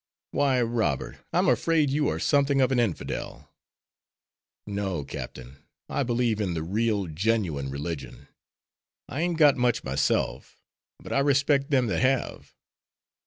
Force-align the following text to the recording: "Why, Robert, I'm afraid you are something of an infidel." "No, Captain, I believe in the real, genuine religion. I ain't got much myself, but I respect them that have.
"Why, 0.31 0.63
Robert, 0.63 1.17
I'm 1.31 1.47
afraid 1.47 1.91
you 1.91 2.07
are 2.07 2.17
something 2.17 2.59
of 2.59 2.71
an 2.71 2.79
infidel." 2.79 3.53
"No, 4.65 5.03
Captain, 5.03 5.57
I 5.87 6.01
believe 6.01 6.41
in 6.41 6.55
the 6.55 6.63
real, 6.63 7.05
genuine 7.05 7.69
religion. 7.69 8.27
I 9.07 9.21
ain't 9.21 9.37
got 9.37 9.57
much 9.57 9.83
myself, 9.83 10.59
but 10.97 11.13
I 11.13 11.19
respect 11.19 11.69
them 11.69 11.85
that 11.85 12.01
have. 12.01 12.55